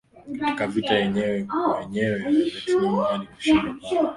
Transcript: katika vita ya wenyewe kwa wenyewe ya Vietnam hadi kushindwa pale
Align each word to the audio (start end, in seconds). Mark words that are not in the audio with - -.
katika 0.39 0.67
vita 0.67 0.93
ya 0.93 0.99
wenyewe 1.05 1.43
kwa 1.43 1.77
wenyewe 1.79 2.19
ya 2.19 2.29
Vietnam 2.31 2.95
hadi 2.95 3.25
kushindwa 3.25 3.73
pale 3.91 4.09